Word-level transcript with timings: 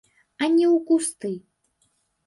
А 0.41 0.47
не 0.55 0.65
ў 0.69 0.77
кусты. 0.89 1.31